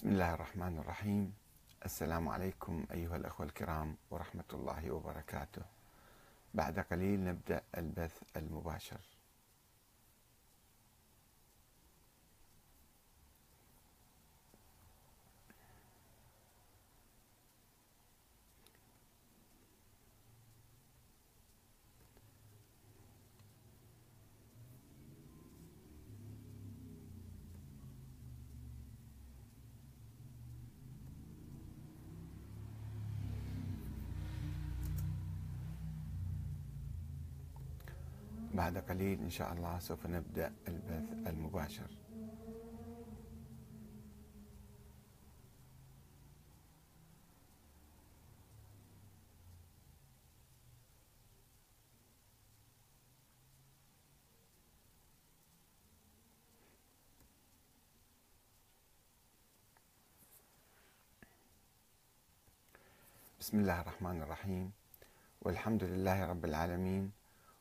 بسم 0.00 0.08
الله 0.08 0.34
الرحمن 0.34 0.78
الرحيم. 0.78 1.34
السلام 1.84 2.28
عليكم 2.28 2.86
أيها 2.92 3.16
الأخوة 3.16 3.46
الكرام 3.46 3.96
ورحمة 4.10 4.44
الله 4.52 4.90
وبركاته. 4.90 5.62
بعد 6.54 6.78
قليل 6.78 7.24
نبدأ 7.24 7.62
البث 7.76 8.22
المباشر. 8.36 9.00
بعد 38.60 38.78
قليل 38.78 39.20
إن 39.20 39.30
شاء 39.30 39.52
الله 39.52 39.78
سوف 39.78 40.06
نبدأ 40.06 40.52
البث 40.68 41.26
المباشر. 41.26 41.90
بسم 63.40 63.60
الله 63.60 63.80
الرحمن 63.80 64.22
الرحيم. 64.22 64.72
والحمد 65.42 65.84
لله 65.84 66.26
رب 66.26 66.44
العالمين. 66.44 67.19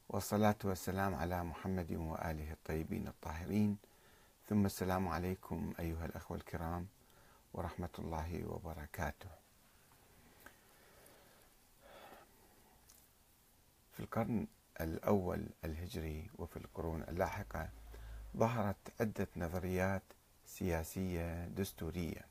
والصلاة 0.09 0.55
والسلام 0.63 1.15
على 1.15 1.43
محمد 1.43 1.91
وآله 1.91 2.51
الطيبين 2.51 3.07
الطاهرين. 3.07 3.77
ثم 4.49 4.65
السلام 4.65 5.07
عليكم 5.07 5.73
أيها 5.79 6.05
الأخوة 6.05 6.37
الكرام 6.37 6.87
ورحمة 7.53 7.89
الله 7.99 8.45
وبركاته. 8.45 9.29
في 13.93 13.99
القرن 13.99 14.47
الأول 14.81 15.45
الهجري 15.65 16.29
وفي 16.37 16.57
القرون 16.57 17.01
اللاحقة 17.01 17.69
ظهرت 18.37 18.93
عدة 18.99 19.27
نظريات 19.37 20.03
سياسية 20.45 21.45
دستورية. 21.45 22.21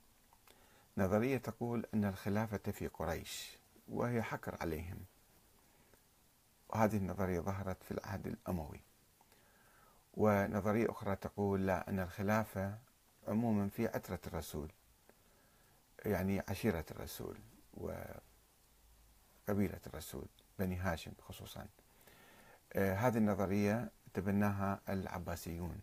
نظرية 0.97 1.39
تقول 1.39 1.87
أن 1.95 2.05
الخلافة 2.05 2.73
في 2.73 2.87
قريش 2.87 3.59
وهي 3.89 4.23
حكر 4.23 4.56
عليهم. 4.61 4.99
وهذه 6.69 6.97
النظرية 6.97 7.41
ظهرت 7.41 7.83
في 7.83 7.91
العهد 7.91 8.27
الأموي. 8.27 8.80
ونظرية 10.14 10.91
أخرى 10.91 11.16
تقول 11.16 11.66
لا 11.66 11.91
أن 11.91 12.00
الخلافة 12.00 12.78
عموما 13.28 13.69
في 13.69 13.86
عترة 13.86 14.20
الرسول 14.27 14.72
يعني 16.05 16.42
عشيرة 16.48 16.84
الرسول 16.91 17.38
وقبيلة 17.75 18.20
الرسول 19.86 20.27
بني 20.58 20.77
هاشم 20.77 21.12
خصوصا. 21.20 21.66
آه، 22.72 22.94
هذه 22.94 23.19
النظرية 23.19 23.91
تبناها 24.14 24.80
العباسيون. 24.88 25.80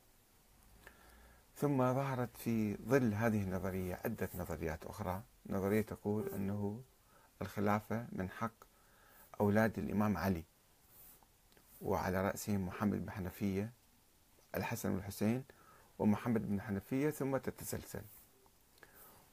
ثم 1.55 1.77
ظهرت 1.77 2.37
في 2.37 2.75
ظل 2.75 3.13
هذه 3.13 3.43
النظرية 3.43 3.99
عدة 4.05 4.29
نظريات 4.35 4.85
أخرى. 4.85 5.23
نظرية 5.45 5.81
تقول 5.81 6.29
أنه 6.29 6.81
الخلافة 7.41 8.07
من 8.11 8.29
حق 8.29 8.53
أولاد 9.41 9.79
الإمام 9.79 10.17
علي. 10.17 10.43
وعلى 11.81 12.21
رأسهم 12.21 12.65
محمد 12.65 13.05
بن 13.05 13.11
حنفية 13.11 13.71
الحسن 14.55 14.91
والحسين 14.91 15.43
ومحمد 15.99 16.47
بن 16.49 16.61
حنفية 16.61 17.09
ثم 17.09 17.37
تتسلسل. 17.37 18.01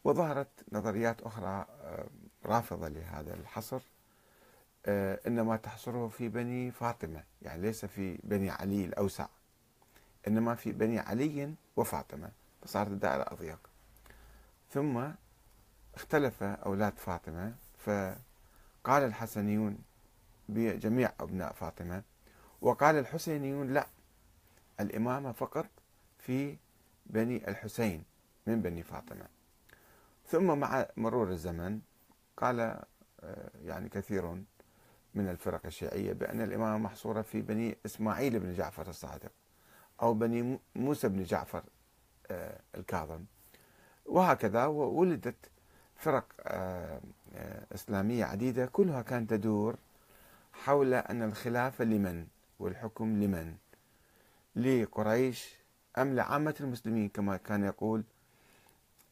وظهرت 0.04 0.48
نظريات 0.72 1.22
أخرى 1.22 1.66
آه، 1.82 2.06
رافضة 2.46 2.88
لهذا 2.88 3.34
الحصر 3.34 3.80
آه، 4.86 5.20
إنما 5.26 5.56
تحصره 5.56 6.08
في 6.08 6.28
بني 6.28 6.70
فاطمة 6.70 7.24
يعني 7.42 7.62
ليس 7.62 7.84
في 7.84 8.18
بني 8.24 8.50
علي 8.50 8.84
الأوسع 8.84 9.26
إنما 10.28 10.54
في 10.54 10.72
بني 10.72 10.98
علي 10.98 11.54
وفاطمة 11.76 12.30
فصارت 12.62 12.88
الدائرة 12.90 13.22
أضيق. 13.32 13.58
ثم 14.70 15.04
اختلف 15.94 16.42
أولاد 16.42 16.98
فاطمة 16.98 17.54
فقال 17.78 19.02
الحسنيون 19.02 19.78
بجميع 20.48 21.12
أبناء 21.20 21.52
فاطمة 21.52 22.02
وقال 22.62 22.96
الحسينيون 22.96 23.74
لا 23.74 23.86
الإمامة 24.80 25.32
فقط 25.32 25.66
في 26.18 26.56
بني 27.06 27.48
الحسين 27.48 28.04
من 28.46 28.62
بني 28.62 28.82
فاطمة. 28.82 29.26
ثم 30.26 30.58
مع 30.58 30.86
مرور 30.96 31.30
الزمن 31.30 31.80
قال 32.36 32.60
آه، 32.60 33.50
يعني 33.64 33.88
كثير 33.88 34.42
من 35.14 35.28
الفرق 35.28 35.60
الشيعية 35.66 36.12
بأن 36.12 36.40
الإمامة 36.40 36.78
محصورة 36.78 37.22
في 37.22 37.42
بني 37.42 37.76
إسماعيل 37.86 38.38
بن 38.40 38.54
جعفر 38.54 38.88
الصادق 38.88 39.32
أو 40.02 40.14
بني 40.14 40.58
موسى 40.74 41.08
بن 41.08 41.22
جعفر 41.22 41.62
آه، 42.30 42.60
الكاظم. 42.74 43.24
وهكذا 44.06 44.66
ولدت 44.66 45.50
فرق 45.96 46.24
آه، 46.40 47.00
إسلامية 47.74 48.24
عديدة 48.24 48.66
كلها 48.66 49.02
كانت 49.02 49.30
تدور 49.30 49.76
حول 50.52 50.94
أن 50.94 51.22
الخلافة 51.22 51.84
لمن؟ 51.84 52.26
والحكم 52.62 53.22
لمن؟ 53.22 53.54
لقريش 54.56 55.54
أم 55.98 56.14
لعامة 56.14 56.54
المسلمين 56.60 57.08
كما 57.08 57.36
كان 57.36 57.64
يقول 57.64 58.04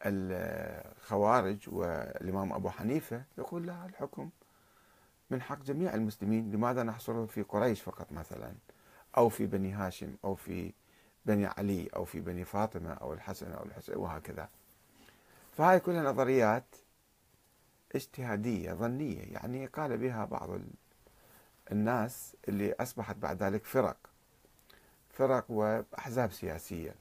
الخوارج 0.05 1.57
والإمام 1.67 2.53
أبو 2.53 2.69
حنيفة 2.69 3.23
يقول 3.37 3.67
لا 3.67 3.85
الحكم 3.85 4.29
من 5.29 5.41
حق 5.41 5.63
جميع 5.63 5.93
المسلمين 5.93 6.51
لماذا 6.51 6.83
نحصره 6.83 7.25
في 7.25 7.41
قريش 7.41 7.81
فقط 7.81 8.11
مثلا؟ 8.11 8.53
أو 9.17 9.29
في 9.29 9.45
بني 9.45 9.71
هاشم 9.71 10.15
أو 10.25 10.35
في 10.35 10.73
بني 11.25 11.45
علي 11.45 11.89
أو 11.95 12.05
في 12.05 12.19
بني 12.19 12.45
فاطمة 12.45 12.93
أو 12.93 13.13
الحسن 13.13 13.51
أو 13.51 13.65
الحسين 13.65 13.97
وهكذا. 13.97 14.49
فهاي 15.57 15.79
كلها 15.79 16.03
نظريات 16.03 16.75
اجتهادية 17.95 18.73
ظنية 18.73 19.21
يعني 19.21 19.65
قال 19.65 19.97
بها 19.97 20.25
بعض 20.25 20.49
الناس 21.71 22.35
اللي 22.47 22.73
أصبحت 22.73 23.15
بعد 23.15 23.43
ذلك 23.43 23.65
فرق. 23.65 23.97
فرق 25.09 25.45
وأحزاب 25.49 26.31
سياسية. 26.31 26.95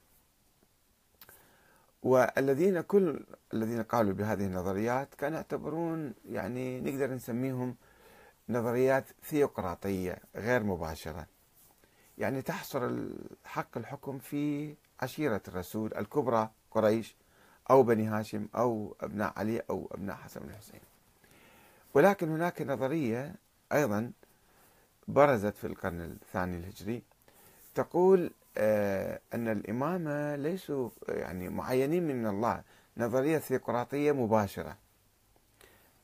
والذين 2.03 2.80
كل 2.80 3.25
الذين 3.54 3.82
قالوا 3.82 4.12
بهذه 4.12 4.47
النظريات 4.47 5.14
كانوا 5.14 5.36
يعتبرون 5.36 6.14
يعني 6.28 6.80
نقدر 6.80 7.14
نسميهم 7.14 7.76
نظريات 8.48 9.04
ثيوقراطية 9.25 10.19
غير 10.36 10.62
مباشرة. 10.62 11.26
يعني 12.19 12.42
تحصر 12.42 13.09
حق 13.44 13.78
الحكم 13.78 14.19
في 14.19 14.75
عشيرة 15.00 15.42
الرسول 15.48 15.94
الكبرى 15.94 16.50
قريش 16.70 17.16
أو 17.70 17.82
بني 17.82 18.06
هاشم 18.06 18.48
أو 18.54 18.97
أبناء 19.00 19.32
علي 19.36 19.62
أو 19.70 19.88
أبناء 19.92 20.16
حسن 20.16 20.41
الحسين 20.42 20.80
ولكن 21.94 22.28
هناك 22.28 22.62
نظرية 22.62 23.34
أيضا 23.72 24.12
برزت 25.10 25.56
في 25.56 25.66
القرن 25.66 26.00
الثاني 26.00 26.56
الهجري 26.56 27.03
تقول 27.75 28.31
آه، 28.59 29.21
أن 29.34 29.48
الإمامة 29.48 30.37
ليسوا 30.37 30.91
يعني 31.09 31.48
معينين 31.48 32.09
من 32.09 32.26
الله 32.26 32.62
نظرية 32.97 33.39
ثيوقراطية 33.39 34.12
مباشرة. 34.12 34.77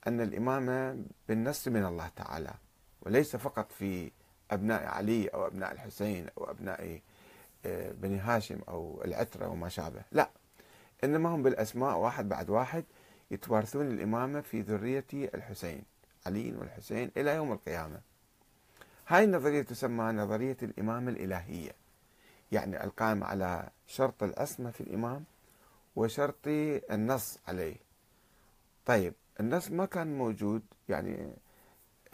أن 0.06 0.20
الإمامة 0.20 1.04
بالنص 1.28 1.68
من 1.68 1.84
الله 1.84 2.08
تعالى 2.16 2.54
وليس 3.02 3.36
فقط 3.36 3.72
في 3.72 4.10
أبناء 4.50 4.84
علي 4.86 5.28
أو 5.28 5.46
أبناء 5.46 5.72
الحسين 5.72 6.26
أو 6.38 6.50
أبناء 6.50 7.00
آه، 7.66 7.92
بني 7.92 8.18
هاشم 8.18 8.58
أو 8.68 9.02
العترة 9.04 9.48
وما 9.48 9.68
شابه. 9.68 10.02
لا 10.12 10.30
إنما 11.04 11.28
هم 11.34 11.42
بالأسماء 11.42 11.96
واحد 11.98 12.28
بعد 12.28 12.50
واحد 12.50 12.84
يتوارثون 13.30 13.86
الإمامة 13.86 14.40
في 14.40 14.60
ذرية 14.60 15.04
الحسين 15.12 15.82
علي 16.26 16.52
والحسين 16.56 17.10
إلى 17.16 17.34
يوم 17.34 17.52
القيامة. 17.52 18.00
هاي 19.08 19.24
النظرية 19.24 19.62
تسمى 19.62 20.04
نظرية 20.04 20.56
الإمامة 20.62 21.10
الإلهية. 21.10 21.72
يعني 22.52 22.84
القائم 22.84 23.24
على 23.24 23.68
شرط 23.86 24.22
العصمة 24.22 24.70
في 24.70 24.80
الإمام 24.80 25.24
وشرط 25.96 26.46
النص 26.46 27.38
عليه. 27.48 27.76
طيب 28.86 29.14
النص 29.40 29.70
ما 29.70 29.86
كان 29.86 30.18
موجود. 30.18 30.62
يعني 30.88 31.32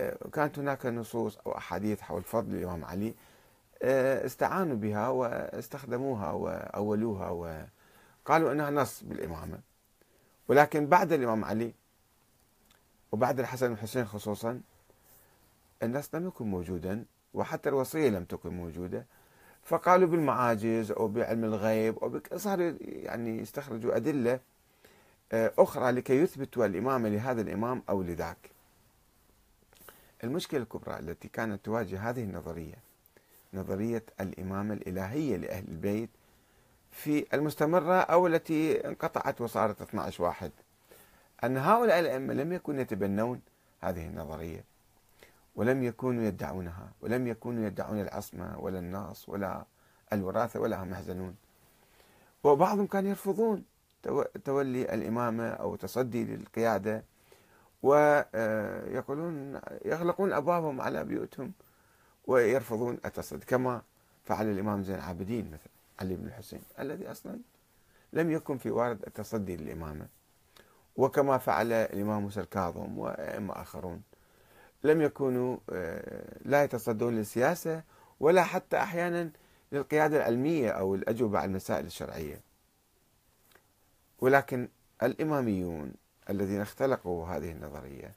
آه، 0.00 0.28
كانت 0.32 0.58
هناك 0.58 0.86
نصوص 0.86 1.38
أو 1.38 1.56
أحاديث 1.56 2.00
حول 2.00 2.22
فضل 2.22 2.54
الإمام 2.54 2.84
علي 2.84 3.14
آه، 3.82 4.26
استعانوا 4.26 4.76
بها 4.76 5.08
واستخدموها 5.08 6.30
وأولوها 6.32 7.28
وقالوا 7.30 8.52
أنها 8.52 8.70
نص 8.70 9.02
بالإمامة. 9.02 9.60
ولكن 10.48 10.86
بعد 10.86 11.12
الإمام 11.12 11.44
علي 11.44 11.74
وبعد 13.12 13.40
الحسن 13.40 13.70
والحسين 13.70 14.04
خصوصا 14.04 14.60
النص 15.82 16.14
لم 16.14 16.26
يكن 16.26 16.46
موجودا 16.46 17.04
وحتى 17.34 17.68
الوصية 17.68 18.08
لم 18.08 18.24
تكن 18.24 18.50
موجودة. 18.50 19.06
فقالوا 19.62 20.08
بالمعاجز 20.08 20.90
أو 20.90 21.08
بعلم 21.08 21.44
الغيب 21.44 21.98
أو 21.98 22.20
صاروا 22.36 22.72
يعني 22.80 23.38
يستخرجوا 23.38 23.96
أدلة 23.96 24.40
آه، 25.32 25.52
أخرى 25.58 25.90
لكي 25.90 26.22
يثبتوا 26.22 26.66
الإمامة 26.66 27.08
لهذا 27.08 27.40
الإمام 27.40 27.82
أو 27.88 28.02
لذاك. 28.02 28.50
المشكلة 30.24 30.60
الكبرى 30.62 30.98
التي 30.98 31.28
كانت 31.28 31.64
تواجه 31.64 32.10
هذه 32.10 32.22
النظرية 32.24 32.74
نظرية 33.54 34.04
الإمامة 34.20 34.74
الإلهية 34.74 35.36
لأهل 35.36 35.64
البيت 35.68 36.10
في 36.90 37.26
المستمرة 37.34 37.94
أو 37.94 38.26
التي 38.26 38.88
انقطعت 38.88 39.40
وصارت 39.40 39.82
12 39.82 40.24
واحد. 40.24 40.50
أن 41.44 41.56
هؤلاء 41.56 42.00
الأئمة 42.00 42.34
لم 42.34 42.52
يكونوا 42.52 42.80
يتبنون 42.80 43.40
هذه 43.80 44.06
النظرية. 44.06 44.64
ولم 45.54 45.82
يكونوا 45.82 46.22
يدعونها 46.22 46.92
ولم 47.00 47.26
يكونوا 47.26 47.66
يدعون 47.66 48.00
العصمة 48.00 48.58
ولا 48.58 48.78
النص 48.78 49.28
ولا 49.28 49.64
الوراثة 50.12 50.60
ولا 50.60 50.82
هم 50.82 50.92
يحزنون. 50.92 51.36
وبعضهم 52.44 52.86
كان 52.86 53.06
يرفضون 53.06 53.64
تولي 54.44 54.94
الإمامة 54.94 55.48
أو 55.48 55.76
تصدي 55.76 56.24
للقيادة 56.24 57.04
ويقولون 57.82 59.60
يغلقون 59.84 60.32
أبوابهم 60.32 60.80
على 60.80 61.04
بيوتهم 61.04 61.52
ويرفضون 62.26 62.98
التصدي. 63.04 63.46
كما 63.46 63.82
فعل 64.24 64.50
الإمام 64.50 64.82
زين 64.82 64.94
العابدين 64.94 65.46
مثلا 65.46 65.72
علي 66.00 66.16
بن 66.16 66.26
الحسين 66.26 66.62
الذي 66.78 67.10
أصلا 67.10 67.38
لم 68.12 68.30
يكن 68.30 68.58
في 68.58 68.70
وارد 68.70 69.02
التصدي 69.06 69.56
للإمامة. 69.56 70.06
وكما 70.96 71.38
فعل 71.38 71.72
الإمام 71.72 72.22
موسى 72.22 72.40
الكاظم 72.40 72.98
وأئمة 72.98 73.62
آخرون. 73.62 74.02
لم 74.84 75.02
يكونوا 75.02 75.56
آه، 75.70 76.38
لا 76.44 76.64
يتصدون 76.64 77.16
للسياسة 77.16 77.82
ولا 78.20 78.42
حتى 78.42 78.76
أحيانا 78.76 79.30
للقيادة 79.72 80.16
العلمية 80.16 80.70
أو 80.70 80.94
الأجوبة 80.94 81.38
على 81.38 81.48
المسائل 81.48 81.86
الشرعية. 81.86 82.40
ولكن 84.20 84.68
الإماميون 85.02 85.92
الذين 86.30 86.60
اختلقوا 86.60 87.26
هذه 87.26 87.50
النظرية 87.52 88.14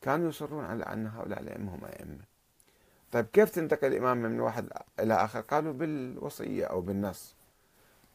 كانوا 0.00 0.28
يصرون 0.28 0.64
على 0.64 0.84
أن 0.84 1.06
هؤلاء 1.06 1.40
الأئمة 1.40 1.74
هم 1.74 1.84
أئمة. 1.84 2.24
طيب 3.12 3.26
كيف 3.32 3.50
تنتقل 3.50 3.88
الإمامة 3.88 4.28
من 4.28 4.40
واحد 4.40 4.68
إلى 5.00 5.14
آخر؟ 5.14 5.40
قالوا 5.40 5.72
بالوصية 5.72 6.64
أو 6.64 6.80
بالنص. 6.80 7.34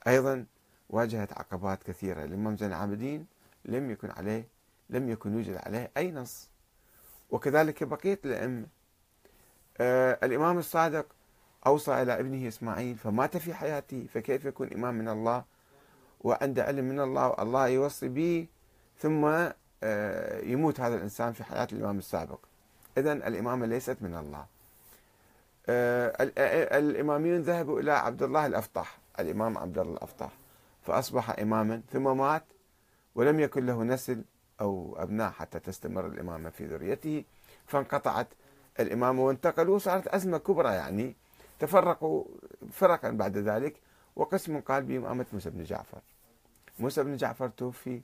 أيضا 0.08 0.46
واجهت 0.90 1.34
عقبات 1.34 1.84
كثيرة. 1.84 2.24
الإمام 2.24 2.58
زين 2.58 2.70
العابدين 2.70 3.26
لم 3.66 3.92
يكن 3.92 4.12
عليه 4.12 4.48
لم 4.90 5.10
يكن 5.10 5.34
يوجد 5.34 5.56
عليه 5.56 5.92
أي 5.98 6.12
نص. 6.12 6.51
وكذلك 7.32 7.84
بقية 7.84 8.20
الأئمة. 8.26 8.66
آه 9.78 10.20
الإمام 10.24 10.58
الصادق 10.58 11.06
أوصى 11.66 12.02
إلى 12.02 12.20
ابنه 12.20 12.48
إسماعيل 12.48 12.96
فمات 12.96 13.38
في 13.38 13.54
حياته 13.54 14.08
فكيف 14.14 14.46
يكون 14.46 14.74
إمام 14.74 14.96
من 14.96 15.10
الله؟ 15.10 15.44
وعنده 16.22 16.64
علم 16.64 16.86
من 16.86 17.00
الله 17.00 17.28
والله 17.28 17.68
يوصي 17.68 18.08
به 18.08 18.48
ثم 18.98 19.26
آه 19.84 20.40
يموت 20.42 20.80
هذا 20.80 20.96
الإنسان 20.96 21.34
في 21.34 21.44
حياة 21.44 21.68
الإمام 21.72 21.98
السابق. 21.98 22.40
إذا 22.98 23.14
الإمامة 23.14 23.66
ليست 23.66 23.98
من 24.02 24.16
الله. 24.16 24.46
آه 25.70 26.14
الإماميون 26.78 27.42
ذهبوا 27.42 27.80
إلى 27.80 27.92
عبد 27.92 28.24
الله 28.24 28.46
الأفطح 28.46 28.98
الإمام 29.20 29.58
عبد 29.58 29.78
الله 29.78 29.94
الأفطح 29.94 30.32
فأصبح 30.82 31.40
إماما 31.40 31.82
ثم 31.92 32.18
مات 32.18 32.44
ولم 33.16 33.40
يكن 33.40 33.66
له 33.66 33.84
نسل 33.84 34.24
أو 34.62 34.96
أبناء 35.00 35.32
حتى 35.32 35.60
تستمر 35.60 36.06
الإمامة 36.06 36.50
في 36.50 36.66
ذريته. 36.66 37.24
فانقطعت 37.66 38.28
الإمامة 38.80 39.26
وانتقلوا 39.26 39.76
وصارت 39.76 40.08
أزمة 40.08 40.38
كبرى 40.38 40.74
يعني. 40.74 41.16
تفرقوا 41.60 42.26
فرقا 42.72 43.10
بعد 43.10 43.38
ذلك 43.38 43.76
وقسم 44.16 44.60
قال 44.60 44.84
بإمامة 44.84 45.26
موسى 45.34 45.50
بن 45.50 45.64
جعفر. 45.64 46.02
موسى 46.80 47.04
بن 47.04 47.16
جعفر 47.16 47.48
توفي 47.48 48.02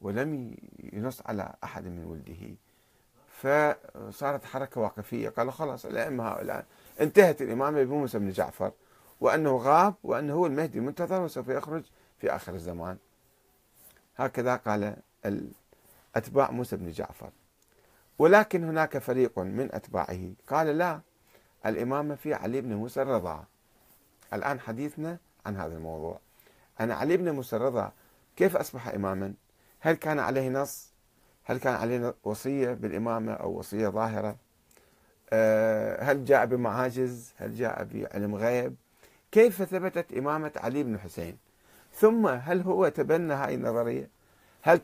ولم 0.00 0.56
ينص 0.92 1.22
على 1.26 1.54
أحد 1.64 1.84
من 1.84 2.04
ولده. 2.04 2.54
فصارت 3.40 4.44
حركة 4.44 4.80
واقفية 4.80 5.28
قالوا 5.28 5.52
خلاص 5.52 5.86
الأئمة 5.86 6.28
هؤلاء 6.28 6.66
انتهت 7.00 7.42
الإمامة 7.42 7.82
بموسى 7.82 8.18
بن 8.18 8.30
جعفر 8.30 8.72
وأنه 9.20 9.56
غاب 9.56 9.94
وأنه 10.04 10.34
هو 10.34 10.46
المهدي 10.46 10.78
المنتظر 10.78 11.22
وسوف 11.22 11.48
يخرج 11.48 11.82
في 12.18 12.30
آخر 12.30 12.54
الزمان. 12.54 12.96
هكذا 14.16 14.56
قال 14.56 14.96
أتباع 16.16 16.50
موسى 16.50 16.76
بن 16.76 16.90
جعفر. 16.90 17.30
ولكن 18.18 18.64
هناك 18.64 18.98
فريق 18.98 19.38
من 19.38 19.68
أتباعه 19.72 20.32
قال 20.46 20.66
لا 20.78 21.00
الإمامة 21.66 22.14
في 22.14 22.34
علي 22.34 22.60
بن 22.60 22.74
موسى 22.74 23.02
الرضا. 23.02 23.44
الآن 24.32 24.60
حديثنا 24.60 25.18
عن 25.46 25.56
هذا 25.56 25.76
الموضوع. 25.76 26.20
أنا 26.80 26.94
علي 26.94 27.16
بن 27.16 27.30
موسى 27.30 27.56
الرضا 27.56 27.92
كيف 28.36 28.56
أصبح 28.56 28.88
إماما؟ 28.88 29.34
هل 29.80 29.94
كان 29.94 30.18
عليه 30.18 30.48
نص؟ 30.48 30.90
هل 31.44 31.58
كان 31.58 31.74
عليه 31.74 32.14
وصية 32.24 32.72
بالإمامة 32.72 33.32
أو 33.32 33.58
وصية 33.58 33.88
ظاهرة؟ 33.88 34.36
آه، 35.32 36.02
هل 36.02 36.24
جاء 36.24 36.46
بمعاجز؟ 36.46 37.32
هل 37.36 37.56
جاء 37.56 37.84
بعلم 37.84 38.34
غيب؟ 38.34 38.74
كيف 39.32 39.62
ثبتت 39.62 40.12
إمامة 40.12 40.52
علي 40.56 40.82
بن 40.82 40.98
حسين؟ 40.98 41.38
ثم 41.94 42.26
هل 42.26 42.60
هو 42.60 42.88
تبنى 42.88 43.34
هاي 43.34 43.54
النظرية؟ 43.54 44.08
هل 44.62 44.78